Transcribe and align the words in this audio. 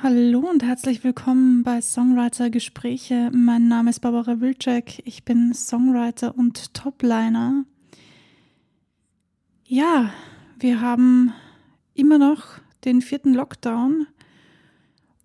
Hallo 0.00 0.48
und 0.48 0.62
herzlich 0.62 1.02
willkommen 1.02 1.64
bei 1.64 1.80
Songwriter 1.80 2.50
Gespräche. 2.50 3.32
Mein 3.34 3.66
Name 3.66 3.90
ist 3.90 3.98
Barbara 3.98 4.40
Wilczek. 4.40 5.02
Ich 5.04 5.24
bin 5.24 5.52
Songwriter 5.52 6.38
und 6.38 6.72
Topliner. 6.72 7.64
Ja, 9.64 10.14
wir 10.60 10.80
haben 10.80 11.32
immer 11.94 12.18
noch 12.18 12.44
den 12.84 13.02
vierten 13.02 13.34
Lockdown 13.34 14.06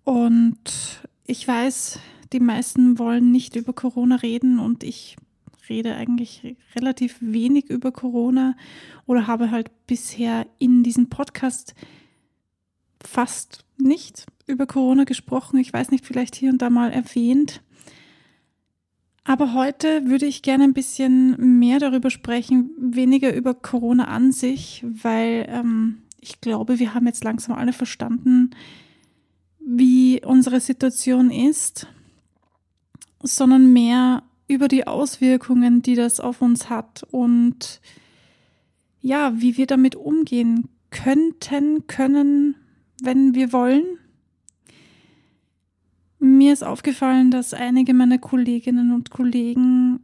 und 0.02 1.04
ich 1.24 1.46
weiß, 1.46 2.00
die 2.32 2.40
meisten 2.40 2.98
wollen 2.98 3.30
nicht 3.30 3.54
über 3.54 3.74
Corona 3.74 4.16
reden 4.16 4.58
und 4.58 4.82
ich 4.82 5.14
rede 5.68 5.94
eigentlich 5.94 6.56
relativ 6.74 7.18
wenig 7.20 7.70
über 7.70 7.92
Corona 7.92 8.56
oder 9.06 9.28
habe 9.28 9.52
halt 9.52 9.70
bisher 9.86 10.48
in 10.58 10.82
diesem 10.82 11.10
Podcast 11.10 11.76
fast 13.00 13.64
nicht 13.78 14.26
über 14.46 14.66
Corona 14.66 15.04
gesprochen. 15.04 15.58
Ich 15.58 15.72
weiß 15.72 15.90
nicht, 15.90 16.06
vielleicht 16.06 16.34
hier 16.34 16.50
und 16.50 16.62
da 16.62 16.70
mal 16.70 16.90
erwähnt. 16.90 17.62
Aber 19.24 19.54
heute 19.54 20.06
würde 20.06 20.26
ich 20.26 20.42
gerne 20.42 20.64
ein 20.64 20.74
bisschen 20.74 21.58
mehr 21.58 21.78
darüber 21.78 22.10
sprechen, 22.10 22.70
weniger 22.78 23.34
über 23.34 23.54
Corona 23.54 24.04
an 24.04 24.32
sich, 24.32 24.84
weil 24.84 25.46
ähm, 25.48 26.02
ich 26.20 26.42
glaube, 26.42 26.78
wir 26.78 26.94
haben 26.94 27.06
jetzt 27.06 27.24
langsam 27.24 27.56
alle 27.56 27.72
verstanden, 27.72 28.50
wie 29.60 30.22
unsere 30.22 30.60
Situation 30.60 31.30
ist, 31.30 31.86
sondern 33.22 33.72
mehr 33.72 34.22
über 34.46 34.68
die 34.68 34.86
Auswirkungen, 34.86 35.80
die 35.80 35.94
das 35.94 36.20
auf 36.20 36.42
uns 36.42 36.68
hat 36.68 37.02
und 37.10 37.80
ja, 39.00 39.32
wie 39.40 39.56
wir 39.56 39.66
damit 39.66 39.96
umgehen 39.96 40.68
könnten, 40.90 41.86
können, 41.86 42.56
wenn 43.02 43.34
wir 43.34 43.52
wollen. 43.52 43.84
Mir 46.24 46.54
ist 46.54 46.64
aufgefallen, 46.64 47.30
dass 47.30 47.52
einige 47.52 47.92
meiner 47.92 48.16
Kolleginnen 48.16 48.92
und 48.92 49.10
Kollegen 49.10 50.00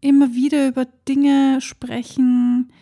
immer 0.00 0.32
wieder 0.32 0.66
über 0.66 0.86
Dinge 1.06 1.60
sprechen. 1.60 2.72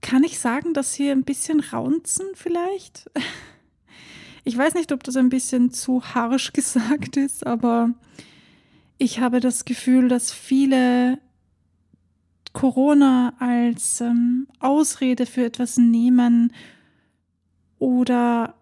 Kann 0.00 0.24
ich 0.24 0.38
sagen, 0.38 0.72
dass 0.72 0.94
sie 0.94 1.10
ein 1.10 1.24
bisschen 1.24 1.60
raunzen 1.60 2.26
vielleicht? 2.34 3.10
Ich 4.44 4.56
weiß 4.56 4.72
nicht, 4.72 4.92
ob 4.92 5.04
das 5.04 5.16
ein 5.16 5.28
bisschen 5.28 5.72
zu 5.72 6.02
harsch 6.14 6.52
gesagt 6.54 7.18
ist, 7.18 7.46
aber 7.46 7.92
ich 8.96 9.20
habe 9.20 9.40
das 9.40 9.66
Gefühl, 9.66 10.08
dass 10.08 10.32
viele 10.32 11.18
Corona 12.54 13.34
als 13.40 14.00
ähm, 14.00 14.46
Ausrede 14.58 15.26
für 15.26 15.44
etwas 15.44 15.76
nehmen 15.76 16.54
oder, 17.78 18.54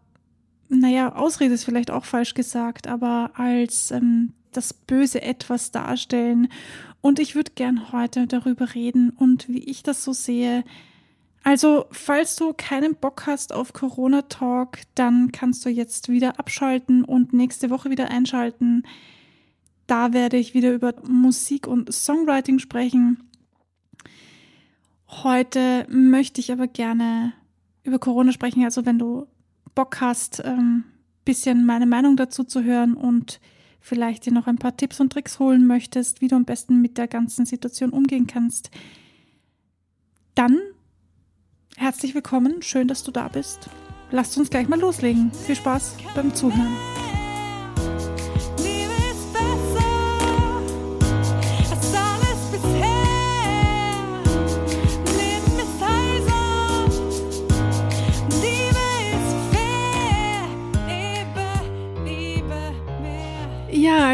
naja, 0.68 1.14
Ausrede 1.14 1.54
ist 1.54 1.64
vielleicht 1.64 1.90
auch 1.90 2.04
falsch 2.04 2.34
gesagt, 2.34 2.86
aber 2.86 3.32
als 3.34 3.90
ähm, 3.90 4.32
das 4.52 4.72
böse 4.72 5.22
Etwas 5.22 5.70
darstellen. 5.70 6.48
Und 7.00 7.18
ich 7.18 7.34
würde 7.34 7.52
gern 7.54 7.92
heute 7.92 8.26
darüber 8.26 8.74
reden 8.74 9.10
und 9.10 9.48
wie 9.48 9.62
ich 9.62 9.82
das 9.82 10.02
so 10.02 10.12
sehe. 10.12 10.64
Also, 11.44 11.86
falls 11.92 12.34
du 12.34 12.52
keinen 12.52 12.96
Bock 12.96 13.26
hast 13.26 13.52
auf 13.52 13.72
Corona 13.72 14.22
Talk, 14.22 14.78
dann 14.96 15.30
kannst 15.30 15.64
du 15.64 15.68
jetzt 15.68 16.08
wieder 16.08 16.40
abschalten 16.40 17.04
und 17.04 17.32
nächste 17.32 17.70
Woche 17.70 17.90
wieder 17.90 18.10
einschalten. 18.10 18.82
Da 19.86 20.12
werde 20.12 20.36
ich 20.36 20.54
wieder 20.54 20.72
über 20.72 20.94
Musik 21.06 21.68
und 21.68 21.92
Songwriting 21.92 22.58
sprechen. 22.58 23.22
Heute 25.08 25.86
möchte 25.88 26.40
ich 26.40 26.50
aber 26.50 26.66
gerne 26.66 27.32
über 27.84 28.00
Corona 28.00 28.32
sprechen. 28.32 28.64
Also 28.64 28.84
wenn 28.84 28.98
du 28.98 29.28
Bock 29.76 30.00
hast, 30.00 30.42
ähm, 30.44 30.82
bisschen 31.24 31.64
meine 31.64 31.86
Meinung 31.86 32.16
dazu 32.16 32.42
zu 32.42 32.64
hören 32.64 32.94
und 32.94 33.40
vielleicht 33.80 34.26
dir 34.26 34.32
noch 34.32 34.48
ein 34.48 34.56
paar 34.56 34.76
Tipps 34.76 34.98
und 34.98 35.12
Tricks 35.12 35.38
holen 35.38 35.66
möchtest, 35.66 36.20
wie 36.20 36.26
du 36.26 36.34
am 36.34 36.44
besten 36.44 36.80
mit 36.80 36.98
der 36.98 37.06
ganzen 37.06 37.46
Situation 37.46 37.90
umgehen 37.90 38.26
kannst, 38.26 38.70
dann 40.34 40.58
herzlich 41.76 42.14
willkommen. 42.14 42.62
Schön, 42.62 42.88
dass 42.88 43.04
du 43.04 43.12
da 43.12 43.28
bist. 43.28 43.68
Lasst 44.10 44.36
uns 44.38 44.50
gleich 44.50 44.68
mal 44.68 44.80
loslegen. 44.80 45.30
Viel 45.32 45.56
Spaß 45.56 45.96
beim 46.14 46.34
Zuhören. 46.34 46.76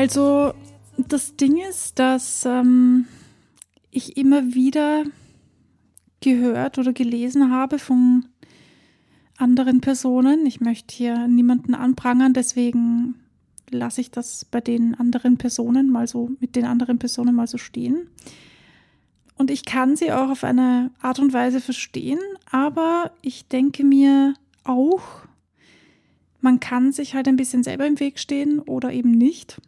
Also 0.03 0.53
das 0.97 1.37
Ding 1.37 1.59
ist, 1.59 2.01
dass 2.01 2.45
ähm, 2.45 3.07
ich 3.93 4.17
immer 4.17 4.53
wieder 4.53 5.05
gehört 6.21 6.77
oder 6.79 6.93
gelesen 6.93 7.53
habe 7.53 7.79
von 7.79 8.27
anderen 9.37 9.81
Personen. 9.81 10.45
Ich 10.45 10.61
möchte 10.61 10.93
hier 10.93 11.29
niemanden 11.29 11.77
anprangern, 11.77 12.33
deswegen 12.33 13.15
lasse 13.71 14.01
ich 14.01 14.11
das 14.11 14.45
bei 14.45 14.61
den 14.61 14.97
anderen 14.97 15.39
Personen 15.39 15.89
mal 15.89 16.09
so, 16.09 16.33
mit 16.41 16.57
den 16.57 16.65
anderen 16.65 16.99
Personen 16.99 17.37
mal 17.37 17.47
so 17.47 17.59
stehen. 17.59 18.09
Und 19.37 19.53
ich 19.53 19.65
kann 19.65 19.95
sie 19.95 20.11
auch 20.11 20.31
auf 20.31 20.43
eine 20.43 20.91
Art 21.01 21.21
und 21.21 21.33
Weise 21.33 21.61
verstehen, 21.61 22.19
aber 22.51 23.13
ich 23.23 23.47
denke 23.47 23.84
mir 23.84 24.34
auch, 24.65 25.03
man 26.41 26.59
kann 26.59 26.91
sich 26.91 27.15
halt 27.15 27.29
ein 27.29 27.37
bisschen 27.37 27.63
selber 27.63 27.87
im 27.87 28.01
Weg 28.01 28.19
stehen 28.19 28.59
oder 28.59 28.93
eben 28.93 29.13
nicht. 29.13 29.61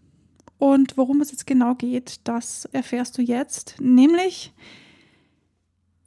Und 0.58 0.96
worum 0.96 1.20
es 1.20 1.30
jetzt 1.30 1.46
genau 1.46 1.74
geht, 1.74 2.20
das 2.24 2.64
erfährst 2.66 3.18
du 3.18 3.22
jetzt. 3.22 3.76
Nämlich, 3.80 4.52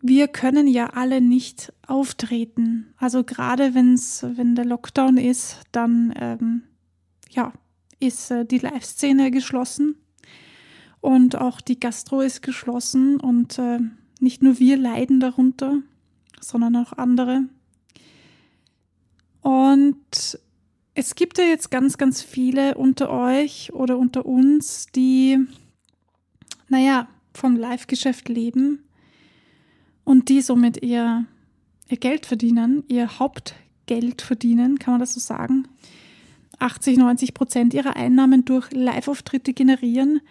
wir 0.02 0.28
können 0.28 0.68
ja 0.68 0.88
alle 0.92 1.22
nicht 1.22 1.74
auftreten. 1.86 2.94
Also 2.98 3.24
gerade 3.24 3.76
wenn's, 3.76 4.24
wenn 4.24 4.56
der 4.56 4.66
Lockdown 4.66 5.18
ist, 5.18 5.62
dann 5.72 6.14
ähm, 6.18 6.64
ja, 7.30 7.54
ist 8.00 8.32
äh, 8.32 8.46
die 8.46 8.60
Live-Szene 8.60 9.32
geschlossen 9.32 9.96
und 11.02 11.36
auch 11.36 11.62
die 11.62 11.80
Gastro 11.80 12.22
ist 12.22 12.42
geschlossen 12.42 13.20
und 13.20 13.60
äh, 13.60 13.80
nicht 14.20 14.44
nur 14.44 14.60
wir 14.60 14.78
leiden 14.78 15.20
darunter, 15.20 15.80
sondern 16.40 16.76
auch 16.76 16.94
andere. 16.94 17.44
Und 19.42 20.40
es 20.98 21.14
gibt 21.14 21.38
ja 21.38 21.44
jetzt 21.44 21.70
ganz, 21.70 22.00
ganz 22.00 22.24
viele 22.24 22.74
unter 22.74 23.12
euch 23.12 23.72
oder 23.72 24.00
unter 24.00 24.26
uns, 24.26 24.88
die, 24.88 25.38
naja, 26.70 27.08
vom 27.36 27.56
Live-Geschäft 27.56 28.30
leben 28.30 28.84
und 30.04 30.30
die 30.30 30.42
somit 30.42 30.84
ihr, 30.84 31.26
ihr 31.88 31.98
Geld 31.98 32.26
verdienen, 32.26 32.84
ihr 32.88 33.20
Hauptgeld 33.20 34.24
verdienen, 34.24 34.80
kann 34.80 34.96
man 34.96 35.00
das 35.00 35.14
so 35.14 35.20
sagen. 35.20 35.68
80, 36.58 36.98
90 36.98 37.36
Prozent 37.36 37.76
ihrer 37.76 37.96
Einnahmen 37.96 38.44
durch 38.44 38.72
Live-Auftritte 38.72 39.54
generieren. 39.54 40.22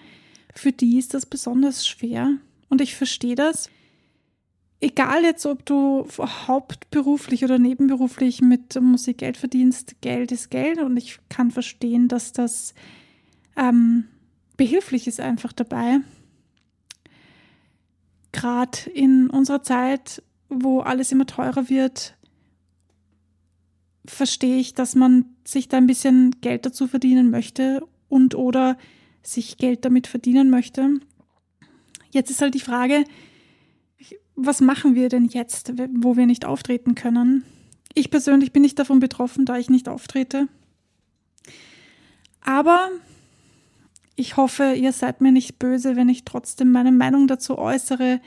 Für 0.53 0.73
die 0.73 0.99
ist 0.99 1.15
das 1.15 1.27
besonders 1.27 1.87
schwer. 1.87 2.39
Und 2.69 2.81
ich 2.81 2.97
verstehe 2.97 3.37
das 3.37 3.71
egal 4.81 5.23
jetzt, 5.25 5.47
ob 5.47 5.65
du 5.65 6.07
hauptberuflich 6.19 7.45
oder 7.45 7.59
nebenberuflich 7.59 8.41
mit 8.41 8.81
Musik 8.81 9.19
Geld 9.19 9.37
verdienst, 9.37 10.01
Geld 10.01 10.33
ist 10.33 10.51
Geld 10.51 10.79
und 10.79 10.97
ich 10.97 11.19
kann 11.29 11.51
verstehen, 11.51 12.09
dass 12.09 12.33
das 12.33 12.75
ähm, 13.57 14.05
behilflich 14.57 15.07
ist 15.07 15.21
einfach 15.21 15.53
dabei. 15.53 16.01
Gerade 18.33 18.91
in 18.93 19.31
unserer 19.31 19.63
Zeit, 19.63 20.23
wo 20.49 20.81
alles 20.81 21.11
immer 21.11 21.27
teurer 21.27 21.69
wird, 21.69 22.17
verstehe 24.05 24.59
ich, 24.59 24.75
dass 24.75 24.95
man 24.95 25.25
sich 25.45 25.69
da 25.69 25.79
ein 25.79 25.87
bisschen 25.87 26.37
Geld 26.41 26.67
dazu 26.67 26.87
verdienen 26.87 27.31
möchte 27.31 27.83
und 28.09 28.35
oder 28.35 28.77
sich 29.23 29.57
Geld 29.57 29.85
damit 29.85 30.07
verdienen 30.07 30.51
möchte. 30.51 31.01
Jetzt 32.11 32.31
ist 32.31 32.41
halt 32.41 32.55
die 32.55 32.61
Frage, 32.61 33.05
was 34.37 34.61
machen 34.61 34.95
wir 34.95 35.09
denn 35.09 35.25
jetzt, 35.25 35.73
wo 35.95 36.17
wir 36.17 36.27
nicht 36.27 36.45
auftreten 36.45 36.95
können? 36.95 37.43
Ich 37.95 38.11
persönlich 38.11 38.53
bin 38.53 38.63
nicht 38.63 38.79
davon 38.79 39.01
betroffen, 39.01 39.47
da 39.47 39.57
ich 39.57 39.71
nicht 39.71 39.89
auftrete. 39.89 40.49
Aber 42.43 42.91
ich 44.15 44.37
hoffe, 44.37 44.75
ihr 44.75 44.93
seid 44.93 45.21
mir 45.21 45.33
nicht 45.33 45.59
böse, 45.59 45.97
wenn 45.97 46.09
ich 46.09 46.25
trotzdem 46.25 46.71
meine 46.71 46.93
Meinung 46.93 47.27
dazu 47.27 47.59
äußere, 47.59 48.21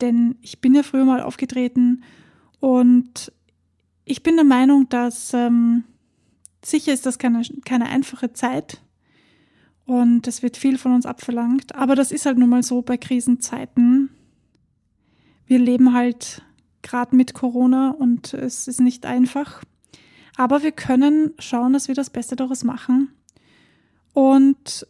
denn 0.00 0.36
ich 0.42 0.60
bin 0.60 0.74
ja 0.74 0.82
früher 0.82 1.04
mal 1.04 1.20
aufgetreten 1.20 2.02
und 2.60 3.32
ich 4.04 4.22
bin 4.22 4.34
der 4.34 4.44
Meinung, 4.44 4.88
dass 4.88 5.32
ähm, 5.32 5.84
sicher 6.64 6.92
ist 6.92 7.06
das 7.06 7.18
keine, 7.18 7.42
keine 7.64 7.86
einfache 7.86 8.32
Zeit 8.32 8.80
und 9.86 10.26
es 10.26 10.42
wird 10.42 10.56
viel 10.56 10.78
von 10.78 10.92
uns 10.92 11.06
abverlangt, 11.06 11.74
aber 11.74 11.94
das 11.94 12.12
ist 12.12 12.26
halt 12.26 12.38
nun 12.38 12.50
mal 12.50 12.62
so 12.62 12.82
bei 12.82 12.96
Krisenzeiten 12.96 14.10
wir 15.46 15.58
leben 15.58 15.94
halt 15.94 16.42
gerade 16.82 17.16
mit 17.16 17.34
Corona 17.34 17.90
und 17.90 18.34
es 18.34 18.68
ist 18.68 18.80
nicht 18.80 19.06
einfach. 19.06 19.62
Aber 20.36 20.62
wir 20.62 20.72
können 20.72 21.32
schauen, 21.38 21.72
dass 21.72 21.88
wir 21.88 21.94
das 21.94 22.10
Beste 22.10 22.36
daraus 22.36 22.64
machen. 22.64 23.12
Und 24.12 24.86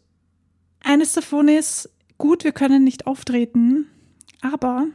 eines 0.82 1.12
davon 1.12 1.48
ist, 1.48 1.90
gut, 2.18 2.44
wir 2.44 2.52
können 2.52 2.84
nicht 2.84 3.06
auftreten, 3.06 3.86
aber 4.40 4.86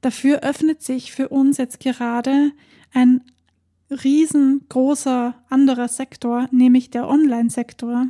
dafür 0.00 0.40
öffnet 0.40 0.82
sich 0.82 1.12
für 1.12 1.28
uns 1.28 1.58
jetzt 1.58 1.80
gerade 1.80 2.52
ein 2.92 3.22
riesengroßer 3.90 5.34
anderer 5.48 5.88
Sektor, 5.88 6.48
nämlich 6.50 6.90
der 6.90 7.08
Online-Sektor. 7.08 8.06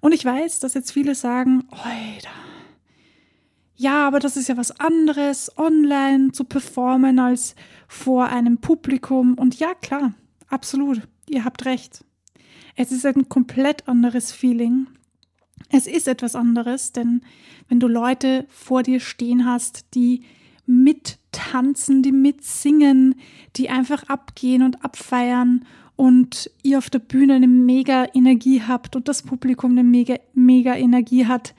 Und 0.00 0.12
ich 0.12 0.24
weiß, 0.24 0.60
dass 0.60 0.74
jetzt 0.74 0.92
viele 0.92 1.14
sagen, 1.14 1.64
Oida, 1.70 2.30
ja, 3.76 4.06
aber 4.06 4.20
das 4.20 4.36
ist 4.36 4.48
ja 4.48 4.56
was 4.56 4.80
anderes, 4.80 5.50
online 5.58 6.32
zu 6.32 6.44
performen 6.44 7.18
als 7.18 7.54
vor 7.88 8.26
einem 8.26 8.58
Publikum. 8.58 9.34
Und 9.34 9.58
ja, 9.58 9.74
klar, 9.74 10.14
absolut, 10.48 11.02
ihr 11.28 11.44
habt 11.44 11.64
recht. 11.66 12.04
Es 12.74 12.90
ist 12.90 13.04
ein 13.04 13.28
komplett 13.28 13.86
anderes 13.86 14.32
Feeling. 14.32 14.86
Es 15.70 15.86
ist 15.86 16.08
etwas 16.08 16.34
anderes, 16.34 16.92
denn 16.92 17.22
wenn 17.68 17.80
du 17.80 17.88
Leute 17.88 18.46
vor 18.48 18.82
dir 18.82 19.00
stehen 19.00 19.46
hast, 19.46 19.94
die 19.94 20.22
mittanzen, 20.66 22.02
die 22.02 22.12
mitsingen, 22.12 23.16
die 23.56 23.68
einfach 23.68 24.04
abgehen 24.04 24.62
und 24.62 24.84
abfeiern 24.84 25.64
und 25.96 26.50
ihr 26.62 26.78
auf 26.78 26.90
der 26.90 26.98
Bühne 26.98 27.34
eine 27.34 27.48
mega 27.48 28.06
Energie 28.14 28.62
habt 28.62 28.96
und 28.96 29.08
das 29.08 29.22
Publikum 29.22 29.72
eine 29.72 29.84
mega, 29.84 30.16
mega 30.34 30.74
Energie 30.74 31.26
hat 31.26 31.54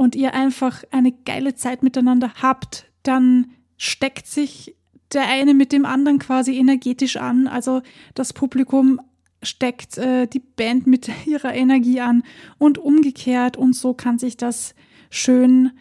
und 0.00 0.16
ihr 0.16 0.32
einfach 0.32 0.82
eine 0.92 1.12
geile 1.12 1.54
Zeit 1.56 1.82
miteinander 1.82 2.32
habt, 2.40 2.86
dann 3.02 3.50
steckt 3.76 4.26
sich 4.26 4.74
der 5.12 5.28
eine 5.28 5.52
mit 5.52 5.72
dem 5.72 5.84
anderen 5.84 6.18
quasi 6.18 6.56
energetisch 6.56 7.18
an. 7.18 7.46
Also 7.46 7.82
das 8.14 8.32
Publikum 8.32 8.98
steckt 9.42 9.98
äh, 9.98 10.26
die 10.26 10.38
Band 10.38 10.86
mit 10.86 11.10
ihrer 11.26 11.52
Energie 11.54 12.00
an 12.00 12.22
und 12.56 12.78
umgekehrt 12.78 13.58
und 13.58 13.74
so 13.74 13.92
kann 13.92 14.18
sich 14.18 14.38
das 14.38 14.74
schön 15.10 15.72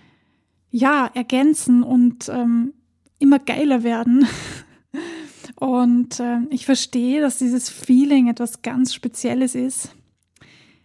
ja 0.69 1.09
ergänzen 1.13 1.81
und 1.81 2.27
ähm, 2.27 2.73
immer 3.19 3.39
geiler 3.39 3.83
werden. 3.83 4.27
Und 5.55 6.21
äh, 6.21 6.39
ich 6.51 6.65
verstehe, 6.65 7.19
dass 7.19 7.37
dieses 7.37 7.69
Feeling 7.69 8.29
etwas 8.29 8.61
ganz 8.61 8.93
Spezielles 8.93 9.55
ist. 9.55 9.93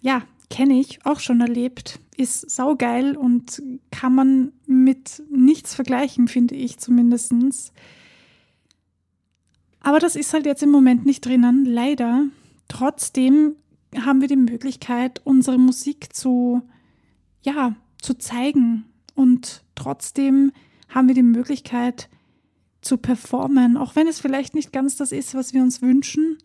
Ja, 0.00 0.22
kenne 0.50 0.81
ich, 0.81 1.04
auch 1.04 1.20
schon 1.20 1.40
erlebt, 1.40 2.00
ist 2.16 2.50
saugeil 2.50 3.16
und 3.16 3.62
kann 3.90 4.14
man 4.14 4.52
mit 4.66 5.22
nichts 5.31 5.75
vergleichen, 5.75 6.28
finde 6.28 6.55
ich 6.55 6.78
zumindestens. 6.78 7.72
Aber 9.81 9.99
das 9.99 10.16
ist 10.16 10.32
halt 10.32 10.46
jetzt 10.46 10.62
im 10.62 10.70
Moment 10.70 11.05
nicht 11.05 11.26
drinnen, 11.26 11.64
leider. 11.64 12.26
Trotzdem 12.69 13.56
haben 13.94 14.20
wir 14.20 14.28
die 14.28 14.37
Möglichkeit, 14.37 15.20
unsere 15.25 15.58
Musik 15.58 16.14
zu, 16.14 16.62
ja, 17.43 17.76
zu 18.00 18.14
zeigen. 18.14 18.87
Und 19.14 19.62
trotzdem 19.75 20.52
haben 20.88 21.08
wir 21.08 21.14
die 21.14 21.22
Möglichkeit 21.22 22.08
zu 22.81 22.99
performen, 22.99 23.76
auch 23.76 23.96
wenn 23.96 24.06
es 24.06 24.20
vielleicht 24.20 24.55
nicht 24.55 24.72
ganz 24.72 24.96
das 24.96 25.10
ist, 25.10 25.34
was 25.34 25.55
wir 25.55 25.62
uns 25.62 25.82
wünschen, 25.82 26.38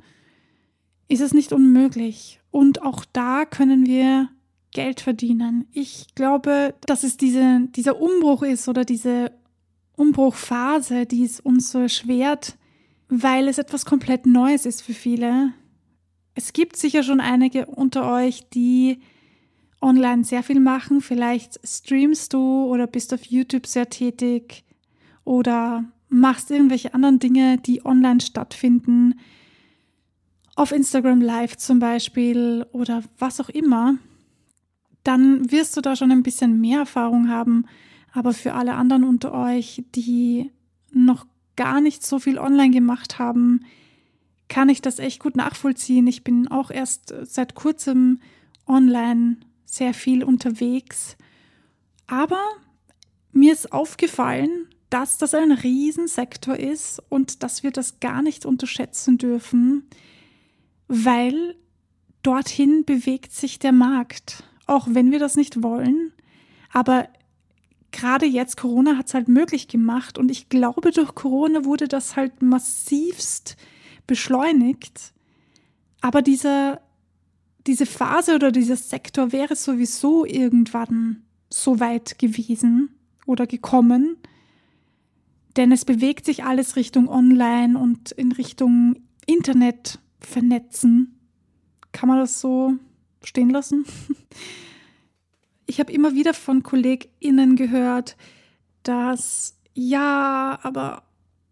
ist 1.08 1.22
es 1.22 1.34
nicht 1.34 1.52
unmöglich. 1.54 2.40
Und 2.52 2.82
auch 2.82 3.04
da 3.06 3.46
können 3.46 3.86
wir 3.86 4.30
Geld 4.72 5.02
verdienen. 5.02 5.68
Ich 5.72 6.08
glaube, 6.16 6.76
dass 6.86 7.04
es 7.04 7.18
diese, 7.18 7.68
dieser 7.76 8.02
Umbruch 8.02 8.44
ist 8.44 8.68
oder 8.68 8.86
diese 8.86 9.32
Umbruchphase, 9.96 11.06
die 11.06 11.24
es 11.24 11.40
uns 11.40 11.72
so 11.72 11.80
erschwert, 11.80 12.58
weil 13.08 13.48
es 13.48 13.58
etwas 13.58 13.86
komplett 13.86 14.26
Neues 14.26 14.66
ist 14.66 14.82
für 14.82 14.94
viele. 14.94 15.54
Es 16.36 16.54
gibt 16.54 16.78
sicher 16.78 17.04
schon 17.04 17.20
einige 17.20 17.66
unter 17.66 18.12
euch, 18.12 18.48
die 18.50 19.00
online 19.82 20.24
sehr 20.24 20.44
viel 20.44 20.60
machen. 20.60 21.02
Vielleicht 21.02 21.60
streamst 21.68 22.34
du 22.34 22.66
oder 22.66 22.88
bist 22.88 23.14
auf 23.14 23.26
YouTube 23.26 23.66
sehr 23.66 23.90
tätig 23.90 24.64
oder 25.24 25.86
machst 26.10 26.52
irgendwelche 26.52 26.94
anderen 26.94 27.20
Dinge, 27.20 27.58
die 27.58 27.86
online 27.86 28.22
stattfinden 28.22 29.16
auf 30.56 30.74
Instagram 30.74 31.22
Live 31.22 31.56
zum 31.56 31.80
Beispiel 31.80 32.66
oder 32.74 33.02
was 33.18 33.40
auch 33.40 33.48
immer, 33.48 33.98
dann 35.10 35.52
wirst 35.52 35.76
du 35.76 35.82
da 35.82 35.96
schon 35.96 36.12
ein 36.12 36.24
bisschen 36.24 36.62
mehr 36.62 36.80
Erfahrung 36.80 37.30
haben. 37.30 37.66
Aber 38.14 38.34
für 38.34 38.54
alle 38.54 38.76
anderen 38.76 39.04
unter 39.04 39.34
euch, 39.34 39.84
die 39.96 40.52
noch 40.92 41.26
gar 41.56 41.82
nicht 41.82 42.06
so 42.06 42.20
viel 42.20 42.38
online 42.38 42.72
gemacht 42.72 43.20
haben, 43.20 43.66
kann 44.48 44.70
ich 44.70 44.82
das 44.82 45.00
echt 45.00 45.20
gut 45.20 45.36
nachvollziehen. 45.36 46.08
Ich 46.08 46.24
bin 46.24 46.48
auch 46.48 46.72
erst 46.72 47.14
seit 47.24 47.56
kurzem 47.56 48.20
online 48.68 49.38
sehr 49.66 49.94
viel 49.94 50.24
unterwegs. 50.24 51.18
Aber 52.08 52.42
mir 53.32 53.54
ist 53.54 53.72
aufgefallen, 53.72 54.68
dass 54.90 55.18
das 55.18 55.34
ein 55.34 55.52
Riesensektor 55.52 56.56
ist 56.56 57.02
und 57.10 57.44
dass 57.44 57.62
wir 57.62 57.72
das 57.72 58.00
gar 58.00 58.22
nicht 58.22 58.46
unterschätzen 58.46 59.18
dürfen 59.18 59.84
weil 60.90 61.56
dorthin 62.24 62.84
bewegt 62.84 63.32
sich 63.32 63.60
der 63.60 63.72
Markt, 63.72 64.44
auch 64.70 64.88
wenn 64.90 65.12
wir 65.12 65.20
das 65.20 65.36
nicht 65.36 65.64
wollen. 65.64 66.14
Aber 66.72 67.08
gerade 67.92 68.26
jetzt 68.26 68.58
Corona 68.58 68.98
hat 68.98 69.08
es 69.08 69.14
halt 69.14 69.28
möglich 69.28 69.68
gemacht 69.68 70.18
und 70.18 70.30
ich 70.30 70.50
glaube, 70.50 70.92
durch 70.92 71.16
Corona 71.16 71.66
wurde 71.66 71.88
das 71.88 72.16
halt 72.16 72.42
massivst 72.42 73.58
beschleunigt. 74.08 75.14
Aber 76.02 76.22
dieser, 76.22 76.82
diese 77.68 77.86
Phase 77.86 78.36
oder 78.36 78.52
dieser 78.52 78.76
Sektor 78.76 79.32
wäre 79.32 79.56
sowieso 79.56 80.26
irgendwann 80.26 81.24
so 81.50 81.80
weit 81.80 82.20
gewesen 82.20 82.90
oder 83.26 83.48
gekommen. 83.48 84.18
Denn 85.58 85.72
es 85.72 85.84
bewegt 85.84 86.26
sich 86.26 86.44
alles 86.44 86.76
Richtung 86.76 87.10
Online 87.10 87.78
und 87.78 88.12
in 88.12 88.32
Richtung 88.32 88.96
Internet 89.26 90.00
vernetzen. 90.20 91.20
Kann 91.92 92.08
man 92.08 92.20
das 92.20 92.40
so 92.40 92.76
stehen 93.24 93.50
lassen? 93.50 93.86
Ich 95.66 95.80
habe 95.80 95.92
immer 95.92 96.16
wieder 96.16 96.34
von 96.34 96.64
KollegInnen 96.64 97.56
gehört, 97.56 98.18
dass 98.82 99.56
ja, 99.76 100.58
aber 100.64 101.04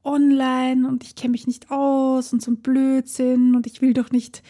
online 0.03 0.87
und 0.87 1.03
ich 1.03 1.15
kenne 1.15 1.33
mich 1.33 1.45
nicht 1.45 1.69
aus 1.69 2.33
und 2.33 2.41
so 2.41 2.49
ein 2.49 2.57
Blödsinn 2.57 3.55
und 3.55 3.67
ich 3.67 3.81
will 3.81 3.93
doch 3.93 4.09
nicht 4.09 4.41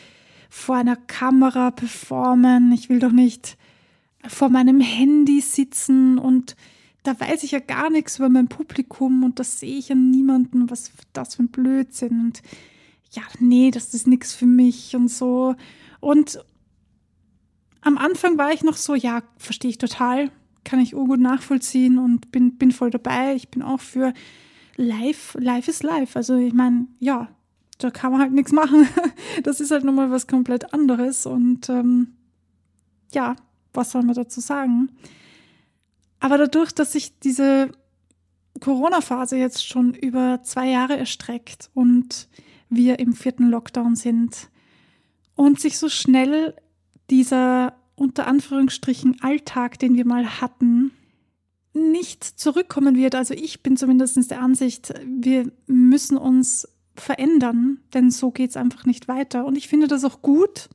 vor 0.50 0.78
einer 0.78 0.96
Kamera 0.96 1.72
performen, 1.72 2.72
ich 2.72 2.90
will 2.90 3.00
doch 3.00 3.12
nicht 3.12 3.58
vor 4.26 4.50
meinem 4.50 4.80
Handy 4.80 5.42
sitzen 5.42 6.18
und 6.18 6.56
da 7.04 7.20
weiß 7.20 7.44
ich 7.44 7.52
ja 7.52 7.60
gar 7.60 7.90
nichts 7.90 8.20
über 8.20 8.30
mein 8.30 8.50
Publikum 8.50 9.24
und 9.24 9.40
das 9.40 9.60
sehe 9.60 9.78
ich 9.78 9.92
an 9.92 10.12
niemanden, 10.12 10.70
was 10.70 10.92
das 11.14 11.36
für 11.36 11.44
ein 11.44 11.50
Blödsinn. 11.50 12.20
Und 12.20 12.42
ja, 13.12 13.22
nee, 13.40 13.72
das 13.72 13.94
ist 13.94 14.08
nichts 14.08 14.34
für 14.34 14.46
mich 14.46 14.96
und 14.96 15.08
so. 15.08 15.56
Und 16.02 16.44
am 17.88 17.98
Anfang 17.98 18.38
war 18.38 18.52
ich 18.52 18.64
noch 18.64 18.76
so, 18.76 18.96
ja, 18.96 19.24
verstehe 19.38 19.72
ich 19.72 19.78
total, 19.78 20.30
kann 20.66 20.82
ich 20.82 20.92
gut 20.92 21.22
nachvollziehen 21.22 21.98
und 21.98 22.34
bin, 22.34 22.58
bin 22.58 22.74
voll 22.74 22.92
dabei. 22.92 23.34
Ich 23.34 23.48
bin 23.48 23.62
auch 23.62 23.80
für 23.80 24.14
live, 24.76 25.38
live 25.40 25.70
ist 25.70 25.84
live. 25.84 26.18
Also 26.18 26.36
ich 26.36 26.54
meine, 26.54 26.88
ja, 27.00 27.30
da 27.78 27.90
kann 27.90 28.12
man 28.12 28.20
halt 28.20 28.34
nichts 28.34 28.52
machen. 28.52 28.90
Das 29.44 29.62
ist 29.62 29.72
halt 29.72 29.86
nochmal 29.86 30.12
was 30.12 30.28
komplett 30.28 30.74
anderes. 30.74 31.26
Und 31.26 31.70
ähm, 31.70 32.16
ja, 33.14 33.38
was 33.74 33.92
soll 33.92 34.04
man 34.04 34.16
dazu 34.16 34.42
sagen? 34.42 34.90
Aber 36.20 36.38
dadurch, 36.38 36.74
dass 36.74 36.92
sich 36.92 37.18
diese 37.20 37.72
Corona-Phase 38.60 39.38
jetzt 39.38 39.66
schon 39.66 39.94
über 39.94 40.42
zwei 40.44 40.68
Jahre 40.68 40.98
erstreckt 40.98 41.70
und 41.74 42.28
wir 42.70 43.00
im 43.00 43.14
vierten 43.14 43.50
Lockdown 43.50 43.96
sind 43.96 44.50
und 45.36 45.62
sich 45.62 45.78
so 45.78 45.88
schnell 45.88 46.54
dieser 47.10 47.77
unter 47.98 48.28
Anführungsstrichen 48.28 49.22
Alltag, 49.22 49.80
den 49.80 49.96
wir 49.96 50.06
mal 50.06 50.40
hatten, 50.40 50.92
nicht 51.74 52.24
zurückkommen 52.24 52.96
wird. 52.96 53.16
Also 53.16 53.34
ich 53.34 53.64
bin 53.64 53.76
zumindest 53.76 54.32
der 54.32 54.42
Ansicht, 54.42 54.94
wir 55.06 55.52
müssen 55.66 56.18
uns 56.18 56.68
verändern, 56.96 57.80
denn 57.94 58.10
so 58.12 58.32
geht 58.32 58.52
es 58.52 58.58
einfach 58.58 58.86
nicht 58.86 59.08
weiter. 59.08 59.46
Und 59.46 59.58
ich 59.58 59.68
finde 59.68 59.88
das 59.88 60.06
auch 60.06 60.22
gut. 60.22 60.70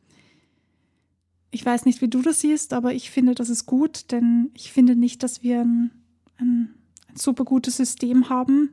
Ich 1.50 1.64
weiß 1.64 1.84
nicht, 1.84 2.00
wie 2.00 2.08
du 2.08 2.22
das 2.22 2.40
siehst, 2.40 2.72
aber 2.72 2.92
ich 2.92 3.10
finde, 3.10 3.34
das 3.34 3.50
ist 3.50 3.66
gut, 3.66 4.10
denn 4.10 4.50
ich 4.54 4.72
finde 4.72 4.96
nicht, 4.96 5.22
dass 5.22 5.42
wir 5.42 5.60
ein, 5.60 5.90
ein, 6.38 6.74
ein 7.08 7.16
super 7.16 7.44
gutes 7.44 7.76
System 7.76 8.28
haben. 8.28 8.70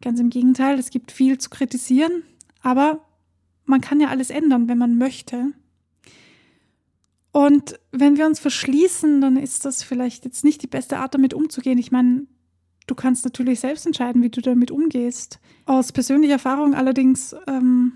Ganz 0.00 0.20
im 0.20 0.30
Gegenteil, 0.30 0.78
es 0.78 0.90
gibt 0.90 1.10
viel 1.10 1.38
zu 1.38 1.48
kritisieren. 1.48 2.22
Aber 2.60 3.06
man 3.64 3.80
kann 3.80 4.00
ja 4.00 4.08
alles 4.08 4.30
ändern, 4.30 4.68
wenn 4.68 4.78
man 4.78 4.98
möchte. 4.98 5.52
Und 7.32 7.80
wenn 7.90 8.18
wir 8.18 8.26
uns 8.26 8.38
verschließen, 8.38 9.20
dann 9.22 9.36
ist 9.36 9.64
das 9.64 9.82
vielleicht 9.82 10.24
jetzt 10.26 10.44
nicht 10.44 10.62
die 10.62 10.66
beste 10.66 10.98
Art, 10.98 11.14
damit 11.14 11.32
umzugehen. 11.32 11.78
Ich 11.78 11.90
meine, 11.90 12.26
du 12.86 12.94
kannst 12.94 13.24
natürlich 13.24 13.60
selbst 13.60 13.86
entscheiden, 13.86 14.22
wie 14.22 14.28
du 14.28 14.42
damit 14.42 14.70
umgehst. 14.70 15.40
Aus 15.64 15.92
persönlicher 15.92 16.34
Erfahrung 16.34 16.74
allerdings 16.74 17.34
ähm, 17.46 17.92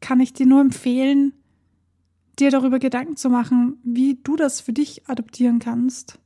kann 0.00 0.20
ich 0.20 0.32
dir 0.32 0.46
nur 0.46 0.60
empfehlen, 0.60 1.32
dir 2.38 2.50
darüber 2.50 2.78
Gedanken 2.78 3.16
zu 3.16 3.28
machen, 3.28 3.78
wie 3.82 4.20
du 4.22 4.36
das 4.36 4.60
für 4.60 4.72
dich 4.72 5.08
adoptieren 5.08 5.58
kannst. 5.58 6.20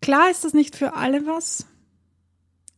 Klar 0.00 0.30
ist 0.30 0.44
das 0.44 0.54
nicht 0.54 0.74
für 0.74 0.94
alle 0.94 1.26
was. 1.26 1.66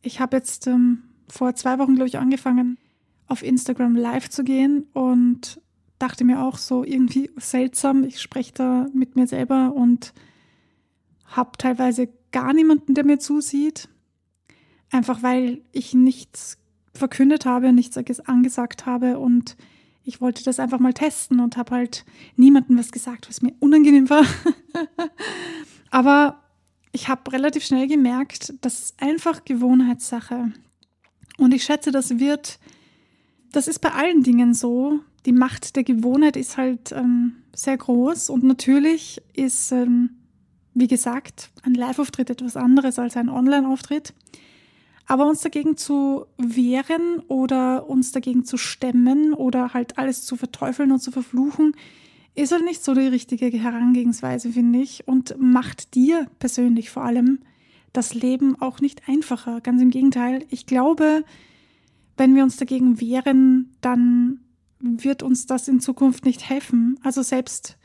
Ich 0.03 0.21
habe 0.21 0.37
jetzt 0.37 0.67
ähm, 0.67 1.05
vor 1.29 1.55
zwei 1.55 1.79
Wochen, 1.79 1.95
glaube 1.95 2.09
ich, 2.09 2.19
angefangen, 2.19 2.77
auf 3.29 3.43
Instagram 3.43 3.95
live 3.95 4.29
zu 4.29 4.45
gehen 4.45 4.89
und 4.93 5.61
dachte 5.99 6.25
mir 6.25 6.43
auch 6.43 6.59
so 6.59 6.85
irgendwie 6.85 7.31
seltsam, 7.37 8.05
ich 8.05 8.21
spreche 8.21 8.53
da 8.55 8.87
mit 8.93 9.17
mir 9.17 9.27
selber 9.27 9.73
und 9.75 10.13
habe 11.25 11.53
teilweise 11.59 12.09
gar 12.33 12.53
niemanden, 12.53 12.95
der 12.95 13.05
mir 13.05 13.19
zusieht. 13.19 13.89
Einfach 14.91 15.23
weil 15.23 15.63
ich 15.73 15.95
nichts 15.95 16.59
verkündet 16.95 17.47
habe, 17.47 17.73
nichts 17.73 17.97
angesagt 18.21 18.87
habe 18.87 19.19
und 19.19 19.57
ich 20.05 20.21
wollte 20.21 20.45
das 20.45 20.61
einfach 20.61 20.79
mal 20.79 20.93
testen 20.93 21.41
und 21.41 21.57
habe 21.57 21.75
halt 21.75 22.05
niemandem 22.37 22.79
was 22.79 22.93
gesagt, 22.93 23.29
was 23.29 23.41
mir 23.41 23.55
unangenehm 23.59 24.11
war. 24.11 24.25
Aber 25.91 26.43
ich 26.93 27.09
habe 27.09 27.33
relativ 27.33 27.65
schnell 27.65 27.89
gemerkt, 27.89 28.53
das 28.61 28.81
ist 28.81 29.03
einfach 29.03 29.45
Gewohnheitssache. 29.45 30.53
Und 31.39 31.55
ich 31.55 31.65
schätze, 31.65 31.91
das 31.91 32.19
wird, 32.19 32.59
das 33.51 33.67
ist 33.67 33.81
bei 33.81 33.93
allen 33.93 34.23
Dingen 34.23 34.55
so. 34.55 35.01
Die 35.27 35.33
Macht 35.33 35.77
der 35.77 35.85
Gewohnheit 35.85 36.37
ist 36.37 36.57
halt 36.57 36.93
ähm, 36.93 37.37
sehr 37.55 37.77
groß 37.77 38.31
und 38.31 38.45
natürlich 38.45 39.23
ist, 39.33 39.73
ähm, 39.73 40.11
wie 40.75 40.89
gesagt, 40.89 41.51
ein 41.63 41.75
Live-Auftritt 41.75 42.31
etwas 42.31 42.57
anderes 42.57 42.99
als 42.99 43.17
ein 43.17 43.29
Online-Auftritt. 43.29 44.13
Aber 45.07 45.27
uns 45.27 45.43
dagegen 45.43 45.77
zu 45.77 46.27
wehren 46.39 47.21
oder 47.29 47.89
uns 47.89 48.13
dagegen 48.13 48.45
zu 48.45 48.57
stemmen 48.57 49.35
oder 49.35 49.75
halt 49.75 49.99
alles 49.99 50.25
zu 50.25 50.37
verteufeln 50.37 50.93
und 50.93 51.01
zu 51.01 51.11
verfluchen, 51.11 51.75
ist 52.35 52.53
halt 52.53 52.65
nicht 52.65 52.83
so 52.83 52.95
die 52.95 53.07
richtige 53.07 53.47
Herangehensweise, 53.47 54.51
finde 54.51 54.81
ich, 54.81 55.07
und 55.07 55.37
macht 55.39 55.95
dir 55.95 56.27
persönlich 56.39 56.91
vor 56.91 57.05
allem 57.05 57.41
das 57.93 58.15
Leben 58.15 58.61
auch 58.61 58.81
nicht 58.81 59.09
einfacher. 59.09 59.61
Ganz 59.61 59.81
im 59.81 59.91
Gegenteil. 59.91 60.45
Ich 60.51 60.67
glaube, 60.67 61.25
wenn 62.17 62.35
wir 62.35 62.43
uns 62.43 62.57
dagegen 62.57 63.01
wehren, 63.01 63.71
dann 63.81 64.41
wird 64.85 65.23
uns 65.23 65.47
das 65.47 65.69
in 65.69 65.81
Zukunft 65.81 66.25
nicht 66.25 66.49
helfen. 66.49 66.99
Also 67.03 67.23
selbst 67.23 67.79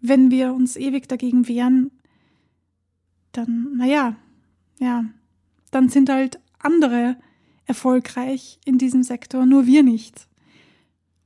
wenn 0.00 0.30
wir 0.30 0.52
uns 0.52 0.76
ewig 0.76 1.08
dagegen 1.08 1.48
wehren, 1.48 1.90
dann, 3.32 3.76
naja, 3.76 4.16
ja, 4.78 5.04
dann 5.70 5.88
sind 5.88 6.08
halt 6.08 6.40
andere 6.58 7.16
erfolgreich 7.66 8.60
in 8.64 8.78
diesem 8.78 9.02
Sektor, 9.02 9.46
nur 9.46 9.66
wir 9.66 9.82
nicht. 9.82 10.28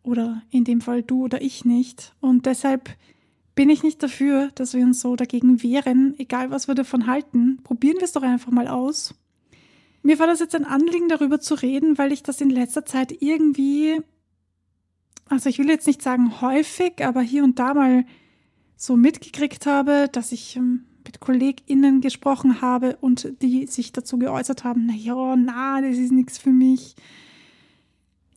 Oder 0.03 0.43
in 0.51 0.65
dem 0.65 0.81
Fall 0.81 1.03
du 1.03 1.25
oder 1.25 1.43
ich 1.43 1.65
nicht. 1.65 2.15
Und 2.21 2.47
deshalb 2.47 2.97
bin 3.55 3.69
ich 3.69 3.83
nicht 3.83 4.03
dafür, 4.03 4.51
dass 4.55 4.73
wir 4.73 4.85
uns 4.85 5.01
so 5.01 5.17
dagegen 5.17 5.63
wehren, 5.63 6.15
egal 6.19 6.51
was 6.51 6.69
wir 6.69 6.75
davon 6.75 7.07
halten. 7.07 7.59
Probieren 7.65 7.97
wir 7.97 8.05
es 8.05 8.13
doch 8.13 8.23
einfach 8.23 8.53
mal 8.53 8.69
aus. 8.69 9.15
Mir 10.03 10.19
war 10.19 10.29
das 10.29 10.39
jetzt 10.39 10.55
ein 10.55 10.65
Anliegen, 10.65 11.09
darüber 11.09 11.41
zu 11.41 11.55
reden, 11.55 11.99
weil 11.99 12.13
ich 12.13 12.23
das 12.23 12.41
in 12.41 12.51
letzter 12.51 12.87
Zeit 12.87 13.21
irgendwie, 13.21 14.01
also 15.29 15.49
ich 15.49 15.59
will 15.59 15.69
jetzt 15.69 15.87
nicht 15.87 16.03
sagen 16.03 16.41
häufig, 16.41 17.05
aber 17.05 17.21
hier 17.21 17.45
und 17.45 17.59
da 17.59 17.75
mal 17.75 18.05
so 18.77 18.97
mitgekriegt 18.97 19.67
habe, 19.67 20.09
dass 20.11 20.33
ich 20.33 20.57
ähm, 20.57 20.85
mit 21.05 21.21
KollegInnen 21.21 22.01
gesprochen 22.01 22.61
habe 22.61 22.97
und 23.01 23.33
die 23.43 23.67
sich 23.67 23.93
dazu 23.93 24.19
geäußert 24.19 24.65
haben, 24.65 24.87
na 24.87 24.95
ja, 24.95 25.37
na, 25.37 25.81
das 25.81 25.97
ist 25.97 26.13
nichts 26.13 26.39
für 26.39 26.51
mich. 26.51 26.95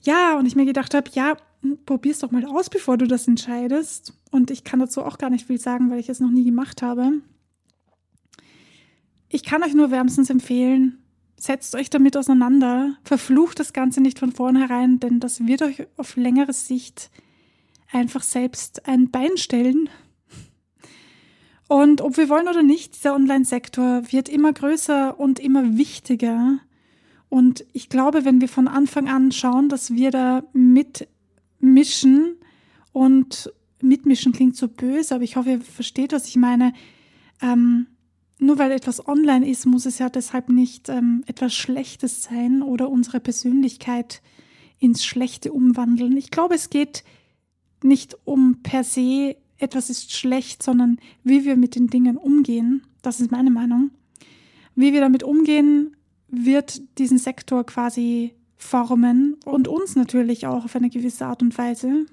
Ja, 0.03 0.38
und 0.38 0.45
ich 0.45 0.55
mir 0.55 0.65
gedacht 0.65 0.93
habe, 0.93 1.10
ja, 1.13 1.38
hm, 1.62 1.77
probier's 1.86 2.19
doch 2.19 2.31
mal 2.31 2.45
aus, 2.45 2.69
bevor 2.69 2.98
du 2.98 3.07
das 3.07 3.27
entscheidest. 3.27 4.13
Und 4.31 4.50
ich 4.50 4.63
kann 4.63 4.79
dazu 4.79 5.03
auch 5.03 5.17
gar 5.17 5.29
nicht 5.29 5.45
viel 5.48 5.60
sagen, 5.60 5.91
weil 5.91 6.00
ich 6.00 6.10
es 6.10 6.19
noch 6.19 6.31
nie 6.31 6.45
gemacht 6.45 6.81
habe. 6.81 7.21
Ich 9.29 9.43
kann 9.43 9.63
euch 9.63 9.74
nur 9.74 9.91
wärmstens 9.91 10.29
empfehlen, 10.29 11.00
setzt 11.41 11.75
euch 11.75 11.89
damit 11.89 12.15
auseinander, 12.15 12.95
verflucht 13.03 13.60
das 13.60 13.74
Ganze 13.74 14.01
nicht 14.01 14.19
von 14.19 14.31
vornherein, 14.31 15.00
denn 15.00 15.19
das 15.19 15.45
wird 15.45 15.62
euch 15.62 15.88
auf 15.98 16.15
längere 16.15 16.53
Sicht 16.53 17.10
einfach 17.91 18.24
selbst 18.24 18.88
ein 18.88 19.12
Bein 19.12 19.38
stellen 19.38 19.89
und 21.71 22.01
ob 22.01 22.17
wir 22.17 22.27
wollen 22.27 22.50
oder 22.50 22.63
nicht, 22.63 22.95
dieser 22.98 23.15
Online-Sektor 23.15 24.12
wird 24.12 24.27
immer 24.27 24.51
größer 24.51 25.17
und 25.17 25.39
immer 25.39 25.77
wichtiger. 25.77 26.60
Und 27.29 27.63
ich 27.71 27.88
glaube, 27.88 28.25
wenn 28.25 28.41
wir 28.41 28.50
von 28.50 28.67
Anfang 28.67 29.07
an 29.07 29.31
schauen, 29.31 29.69
dass 29.69 29.93
wir 29.93 30.12
da 30.12 30.43
mitmischen 30.51 32.36
und 32.91 33.53
mitmischen 33.81 34.33
klingt 34.33 34.57
so 34.57 34.67
böse, 34.67 35.15
aber 35.15 35.24
ich 35.24 35.38
hoffe, 35.38 35.51
ihr 35.51 35.62
versteht, 35.62 36.12
was 36.12 36.27
ich 36.27 36.36
meine. 36.36 36.74
Ähm, 37.41 37.88
nur 38.41 38.57
weil 38.57 38.71
etwas 38.71 39.07
online 39.07 39.48
ist, 39.48 39.65
muss 39.65 39.86
es 39.86 40.00
ja 40.00 40.10
deshalb 40.10 40.50
nicht 40.50 40.89
ähm, 40.89 41.24
etwas 41.27 41.53
Schlechtes 41.53 42.24
sein 42.24 42.63
oder 42.63 42.89
unsere 42.89 43.19
Persönlichkeit 43.19 44.21
ins 44.79 45.05
Schlechte 45.05 45.53
umwandeln. 45.53 46.17
Ich 46.17 46.31
glaube, 46.31 46.55
es 46.55 46.71
geht 46.71 47.03
nicht 47.83 48.17
um 48.25 48.62
per 48.63 48.83
se 48.83 49.36
etwas 49.57 49.91
ist 49.91 50.12
schlecht, 50.12 50.63
sondern 50.63 50.98
wie 51.24 51.45
wir 51.45 51.55
mit 51.55 51.75
den 51.75 51.88
Dingen 51.88 52.17
umgehen. 52.17 52.81
Das 53.03 53.19
ist 53.21 53.31
meine 53.31 53.51
Meinung. 53.51 53.91
Wie 54.74 54.91
wir 54.91 55.01
damit 55.01 55.21
umgehen, 55.21 55.95
wird 56.27 56.81
diesen 56.98 57.19
Sektor 57.19 57.63
quasi 57.63 58.33
formen 58.55 59.38
und 59.45 59.67
uns 59.67 59.95
natürlich 59.95 60.48
auch 60.48 60.65
auf 60.65 60.75
eine 60.75 60.89
gewisse 60.89 61.27
Art 61.27 61.43
und 61.43 61.55
Weise. 61.60 62.07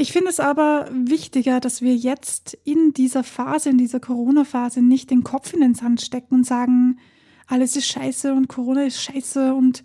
Ich 0.00 0.12
finde 0.12 0.30
es 0.30 0.40
aber 0.40 0.88
wichtiger, 0.90 1.60
dass 1.60 1.82
wir 1.82 1.94
jetzt 1.94 2.56
in 2.64 2.94
dieser 2.94 3.22
Phase, 3.22 3.68
in 3.68 3.76
dieser 3.76 4.00
Corona-Phase 4.00 4.80
nicht 4.80 5.10
den 5.10 5.24
Kopf 5.24 5.52
in 5.52 5.60
den 5.60 5.74
Sand 5.74 6.00
stecken 6.00 6.36
und 6.36 6.46
sagen, 6.46 6.98
alles 7.46 7.76
ist 7.76 7.86
scheiße 7.88 8.32
und 8.32 8.48
Corona 8.48 8.84
ist 8.84 9.02
scheiße 9.02 9.52
und 9.52 9.84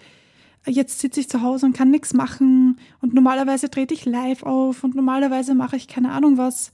jetzt 0.66 1.00
sitze 1.00 1.20
ich 1.20 1.28
zu 1.28 1.42
Hause 1.42 1.66
und 1.66 1.76
kann 1.76 1.92
nichts 1.92 2.14
machen 2.14 2.80
und 3.02 3.14
normalerweise 3.14 3.70
trete 3.70 3.94
ich 3.94 4.06
live 4.06 4.44
auf 4.44 4.86
und 4.86 4.96
normalerweise 4.96 5.54
mache 5.54 5.76
ich 5.76 5.90
keine 5.90 6.12
Ahnung 6.12 6.38
was. 6.38 6.72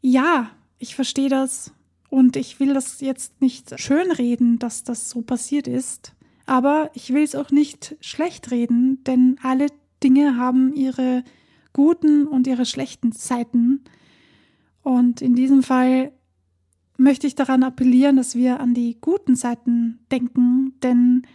Ja, 0.00 0.50
ich 0.80 0.96
verstehe 0.96 1.28
das 1.28 1.72
und 2.10 2.34
ich 2.34 2.58
will 2.58 2.74
das 2.74 3.00
jetzt 3.00 3.40
nicht 3.40 3.78
schönreden, 3.78 4.58
dass 4.58 4.82
das 4.82 5.08
so 5.08 5.22
passiert 5.22 5.68
ist, 5.68 6.14
aber 6.46 6.90
ich 6.94 7.12
will 7.14 7.22
es 7.22 7.36
auch 7.36 7.52
nicht 7.52 7.94
schlecht 8.00 8.50
reden, 8.50 9.04
denn 9.04 9.38
alle 9.40 9.68
Dinge 10.02 10.36
haben 10.36 10.74
ihre 10.74 11.22
guten 11.74 12.26
und 12.26 12.46
ihre 12.46 12.64
schlechten 12.64 13.12
Seiten. 13.12 13.84
Und 14.82 15.20
in 15.20 15.34
diesem 15.34 15.62
Fall 15.62 16.12
möchte 16.96 17.26
ich 17.26 17.34
daran 17.34 17.62
appellieren, 17.62 18.16
dass 18.16 18.34
wir 18.34 18.60
an 18.60 18.72
die 18.72 18.96
guten 19.00 19.36
Seiten 19.36 19.98
denken, 20.10 20.72
denn 20.82 21.26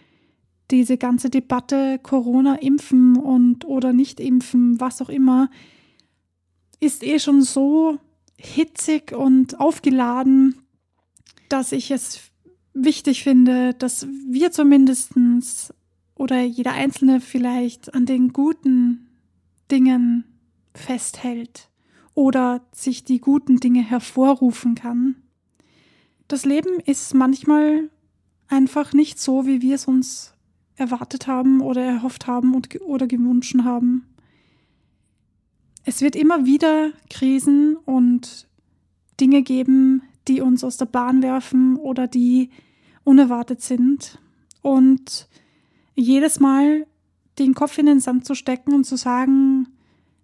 diese 0.71 0.97
ganze 0.97 1.29
Debatte 1.29 1.99
Corona 2.01 2.55
impfen 2.55 3.17
und 3.17 3.65
oder 3.65 3.93
nicht 3.93 4.19
impfen, 4.19 4.79
was 4.79 5.01
auch 5.01 5.09
immer, 5.09 5.49
ist 6.79 7.03
eh 7.03 7.19
schon 7.19 7.41
so 7.41 7.99
hitzig 8.37 9.11
und 9.11 9.59
aufgeladen, 9.59 10.55
dass 11.49 11.71
ich 11.71 11.91
es 11.91 12.21
wichtig 12.73 13.23
finde, 13.23 13.73
dass 13.73 14.07
wir 14.27 14.51
zumindestens 14.51 15.73
oder 16.15 16.41
jeder 16.41 16.73
Einzelne 16.73 17.19
vielleicht 17.19 17.93
an 17.93 18.05
den 18.05 18.31
guten 18.31 19.07
Dingen 19.71 20.28
festhält 20.73 21.69
oder 22.13 22.61
sich 22.71 23.03
die 23.03 23.19
guten 23.19 23.59
Dinge 23.59 23.81
hervorrufen 23.81 24.75
kann. 24.75 25.15
Das 26.27 26.45
Leben 26.45 26.79
ist 26.85 27.13
manchmal 27.13 27.89
einfach 28.47 28.93
nicht 28.93 29.19
so, 29.19 29.45
wie 29.45 29.61
wir 29.61 29.75
es 29.75 29.85
uns 29.85 30.33
erwartet 30.75 31.27
haben 31.27 31.61
oder 31.61 31.81
erhofft 31.81 32.27
haben 32.27 32.55
und, 32.55 32.81
oder 32.81 33.07
gewünscht 33.07 33.55
haben. 33.63 34.05
Es 35.85 36.01
wird 36.01 36.15
immer 36.15 36.45
wieder 36.45 36.91
Krisen 37.09 37.75
und 37.75 38.47
Dinge 39.19 39.41
geben, 39.41 40.03
die 40.27 40.41
uns 40.41 40.63
aus 40.63 40.77
der 40.77 40.85
Bahn 40.85 41.21
werfen 41.21 41.77
oder 41.77 42.07
die 42.07 42.49
unerwartet 43.03 43.61
sind. 43.61 44.19
Und 44.61 45.27
jedes 45.95 46.39
Mal 46.39 46.85
den 47.39 47.53
Kopf 47.53 47.77
in 47.77 47.85
den 47.85 47.99
Sand 47.99 48.25
zu 48.25 48.35
stecken 48.35 48.73
und 48.73 48.83
zu 48.83 48.97
sagen, 48.97 49.67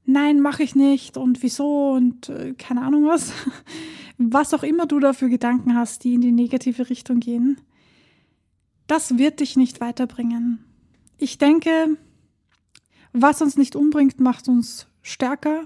nein, 0.06 0.40
mache 0.40 0.64
ich 0.64 0.76
nicht 0.76 1.18
und 1.18 1.44
wieso 1.44 1.92
und 1.94 2.30
äh, 2.30 2.54
keine 2.54 2.82
Ahnung 2.82 3.08
was, 3.08 3.34
was 4.18 4.54
auch 4.54 4.64
immer 4.64 4.86
du 4.86 5.00
da 5.00 5.14
für 5.14 5.30
Gedanken 5.30 5.76
hast, 5.76 6.04
die 6.04 6.14
in 6.14 6.22
die 6.22 6.32
negative 6.32 6.90
Richtung 6.90 7.20
gehen, 7.20 7.60
das 8.88 9.18
wird 9.18 9.40
dich 9.40 9.56
nicht 9.56 9.82
weiterbringen. 9.82 10.64
Ich 11.18 11.38
denke, 11.38 11.98
was 13.14 13.42
uns 13.42 13.58
nicht 13.58 13.76
umbringt, 13.76 14.20
macht 14.20 14.48
uns 14.48 14.88
stärker. 15.02 15.64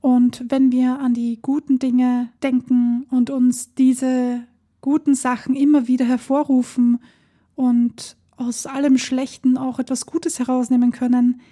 Und 0.00 0.44
wenn 0.48 0.72
wir 0.72 0.98
an 1.00 1.12
die 1.12 1.40
guten 1.42 1.78
Dinge 1.78 2.30
denken 2.42 3.06
und 3.10 3.28
uns 3.28 3.74
diese 3.74 4.44
guten 4.80 5.14
Sachen 5.14 5.54
immer 5.54 5.88
wieder 5.88 6.06
hervorrufen 6.06 7.00
und 7.54 8.16
aus 8.36 8.64
allem 8.64 8.96
Schlechten 8.96 9.58
auch 9.58 9.78
etwas 9.78 10.06
Gutes 10.06 10.38
herausnehmen 10.38 10.92
können, 10.92 11.42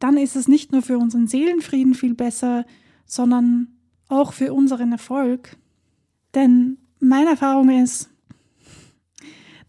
dann 0.00 0.16
ist 0.16 0.34
es 0.34 0.48
nicht 0.48 0.72
nur 0.72 0.82
für 0.82 0.98
unseren 0.98 1.28
Seelenfrieden 1.28 1.94
viel 1.94 2.14
besser, 2.14 2.66
sondern 3.06 3.68
auch 4.08 4.32
für 4.32 4.52
unseren 4.52 4.90
Erfolg. 4.90 5.56
Denn 6.34 6.78
meine 6.98 7.30
Erfahrung 7.30 7.70
ist, 7.70 8.10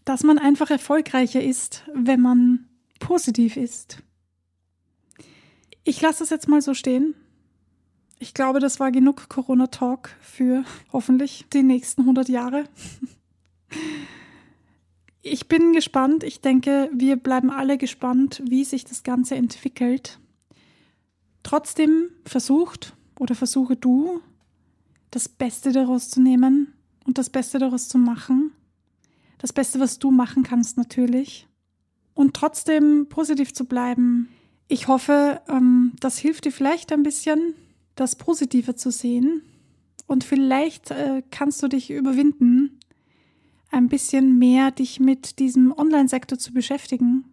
dass 0.04 0.24
man 0.24 0.38
einfach 0.38 0.70
erfolgreicher 0.70 1.42
ist, 1.42 1.84
wenn 1.94 2.20
man 2.20 2.66
positiv 2.98 3.56
ist. 3.56 4.02
Ich 5.84 6.00
lasse 6.00 6.20
das 6.20 6.30
jetzt 6.30 6.48
mal 6.48 6.62
so 6.62 6.74
stehen. 6.74 7.14
Ich 8.18 8.34
glaube, 8.34 8.60
das 8.60 8.80
war 8.80 8.92
genug 8.92 9.28
Corona-Talk 9.28 10.10
für 10.20 10.64
hoffentlich 10.92 11.46
die 11.52 11.62
nächsten 11.62 12.02
100 12.02 12.28
Jahre. 12.28 12.64
Ich 15.22 15.48
bin 15.48 15.72
gespannt. 15.72 16.24
Ich 16.24 16.40
denke, 16.40 16.90
wir 16.92 17.16
bleiben 17.16 17.50
alle 17.50 17.78
gespannt, 17.78 18.42
wie 18.44 18.64
sich 18.64 18.84
das 18.84 19.02
Ganze 19.02 19.36
entwickelt. 19.36 20.18
Trotzdem 21.42 22.10
versucht 22.24 22.94
oder 23.18 23.34
versuche 23.34 23.76
du, 23.76 24.20
das 25.10 25.28
Beste 25.28 25.72
daraus 25.72 26.10
zu 26.10 26.20
nehmen 26.20 26.72
und 27.04 27.18
das 27.18 27.30
Beste 27.30 27.58
daraus 27.58 27.88
zu 27.88 27.98
machen. 27.98 28.52
Das 29.38 29.52
Beste, 29.52 29.80
was 29.80 29.98
du 29.98 30.10
machen 30.10 30.42
kannst 30.42 30.76
natürlich. 30.76 31.48
Und 32.14 32.34
trotzdem 32.34 33.06
positiv 33.08 33.52
zu 33.52 33.64
bleiben. 33.64 34.28
Ich 34.68 34.88
hoffe, 34.88 35.40
ähm, 35.48 35.92
das 36.00 36.18
hilft 36.18 36.44
dir 36.44 36.52
vielleicht 36.52 36.92
ein 36.92 37.02
bisschen, 37.02 37.54
das 37.94 38.16
Positive 38.16 38.74
zu 38.74 38.90
sehen. 38.90 39.42
Und 40.06 40.24
vielleicht 40.24 40.90
äh, 40.90 41.22
kannst 41.30 41.62
du 41.62 41.68
dich 41.68 41.90
überwinden, 41.90 42.78
ein 43.70 43.88
bisschen 43.88 44.38
mehr 44.38 44.70
dich 44.70 45.00
mit 45.00 45.38
diesem 45.38 45.72
Online-Sektor 45.76 46.38
zu 46.38 46.52
beschäftigen. 46.52 47.24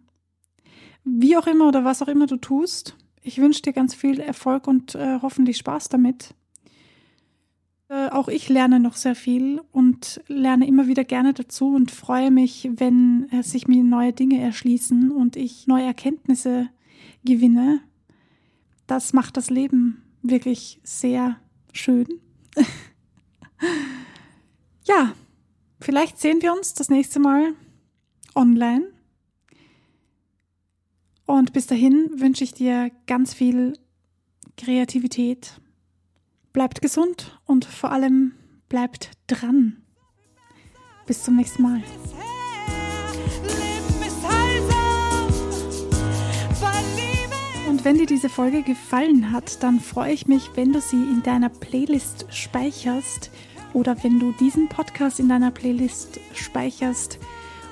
Wie 1.04 1.36
auch 1.36 1.46
immer 1.46 1.68
oder 1.68 1.84
was 1.84 2.02
auch 2.02 2.08
immer 2.08 2.26
du 2.26 2.36
tust. 2.36 2.96
Ich 3.22 3.38
wünsche 3.38 3.62
dir 3.62 3.72
ganz 3.72 3.94
viel 3.94 4.20
Erfolg 4.20 4.66
und 4.66 4.94
äh, 4.94 5.18
hoffentlich 5.20 5.58
Spaß 5.58 5.88
damit. 5.90 6.34
Äh, 7.88 8.08
auch 8.10 8.28
ich 8.28 8.48
lerne 8.48 8.78
noch 8.78 8.94
sehr 8.94 9.14
viel 9.14 9.60
und 9.72 10.22
lerne 10.28 10.66
immer 10.66 10.86
wieder 10.86 11.04
gerne 11.04 11.34
dazu 11.34 11.74
und 11.74 11.90
freue 11.90 12.30
mich, 12.30 12.70
wenn 12.76 13.28
äh, 13.30 13.42
sich 13.42 13.66
mir 13.66 13.82
neue 13.82 14.12
Dinge 14.12 14.40
erschließen 14.40 15.10
und 15.10 15.36
ich 15.36 15.66
neue 15.66 15.84
Erkenntnisse 15.84 16.68
gewinne. 17.24 17.80
Das 18.86 19.12
macht 19.12 19.36
das 19.36 19.50
Leben 19.50 20.02
wirklich 20.22 20.80
sehr 20.84 21.36
schön. 21.72 22.06
ja, 24.84 25.12
vielleicht 25.80 26.18
sehen 26.18 26.42
wir 26.42 26.52
uns 26.52 26.74
das 26.74 26.88
nächste 26.90 27.18
Mal 27.18 27.54
online. 28.34 28.86
Und 31.30 31.52
bis 31.52 31.68
dahin 31.68 32.10
wünsche 32.16 32.42
ich 32.42 32.54
dir 32.54 32.90
ganz 33.06 33.34
viel 33.34 33.74
Kreativität. 34.56 35.60
Bleibt 36.52 36.82
gesund 36.82 37.40
und 37.46 37.64
vor 37.64 37.92
allem 37.92 38.32
bleibt 38.68 39.12
dran. 39.28 39.76
Bis 41.06 41.22
zum 41.22 41.36
nächsten 41.36 41.62
Mal. 41.62 41.84
Und 47.68 47.84
wenn 47.84 47.98
dir 47.98 48.06
diese 48.06 48.28
Folge 48.28 48.64
gefallen 48.64 49.30
hat, 49.30 49.62
dann 49.62 49.78
freue 49.78 50.12
ich 50.12 50.26
mich, 50.26 50.50
wenn 50.56 50.72
du 50.72 50.80
sie 50.80 50.96
in 50.96 51.22
deiner 51.22 51.48
Playlist 51.48 52.26
speicherst 52.30 53.30
oder 53.72 54.02
wenn 54.02 54.18
du 54.18 54.32
diesen 54.32 54.68
Podcast 54.68 55.20
in 55.20 55.28
deiner 55.28 55.52
Playlist 55.52 56.18
speicherst 56.34 57.20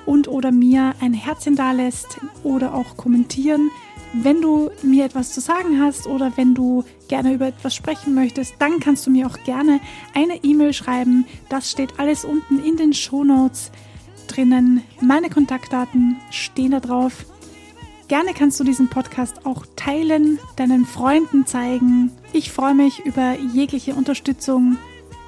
und 0.05 0.27
oder 0.27 0.51
mir 0.51 0.93
ein 1.01 1.13
Herzchen 1.13 1.55
da 1.55 1.71
lässt 1.71 2.19
oder 2.43 2.73
auch 2.73 2.97
kommentieren. 2.97 3.69
Wenn 4.13 4.41
du 4.41 4.71
mir 4.81 5.05
etwas 5.05 5.33
zu 5.33 5.39
sagen 5.39 5.79
hast 5.79 6.07
oder 6.07 6.31
wenn 6.35 6.55
du 6.55 6.83
gerne 7.07 7.33
über 7.33 7.47
etwas 7.47 7.75
sprechen 7.75 8.15
möchtest, 8.15 8.55
dann 8.57 8.79
kannst 8.79 9.05
du 9.05 9.11
mir 9.11 9.27
auch 9.27 9.43
gerne 9.43 9.79
eine 10.15 10.43
E-Mail 10.43 10.73
schreiben. 10.73 11.25
Das 11.49 11.69
steht 11.69 11.99
alles 11.99 12.25
unten 12.25 12.63
in 12.63 12.75
den 12.75 12.93
Show 12.93 13.23
Notes 13.23 13.71
drinnen. 14.27 14.83
Meine 14.99 15.29
Kontaktdaten 15.29 16.17
stehen 16.31 16.71
da 16.71 16.79
drauf. 16.79 17.25
Gerne 18.07 18.33
kannst 18.33 18.59
du 18.59 18.63
diesen 18.63 18.89
Podcast 18.89 19.45
auch 19.45 19.67
teilen, 19.75 20.39
deinen 20.55 20.85
Freunden 20.85 21.45
zeigen. 21.45 22.11
Ich 22.33 22.51
freue 22.51 22.73
mich 22.73 23.05
über 23.05 23.37
jegliche 23.53 23.93
Unterstützung 23.93 24.77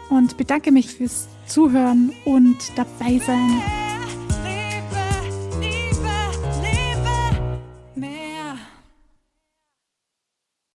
und 0.09 0.37
bedanke 0.37 0.71
mich 0.71 0.87
fürs 0.87 1.27
Zuhören 1.45 2.11
und 2.25 2.57
dabei 2.75 3.19
sein. 3.19 3.80